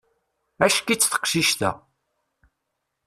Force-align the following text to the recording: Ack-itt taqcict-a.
Ack-itt 0.65 1.09
taqcict-a. 1.11 1.71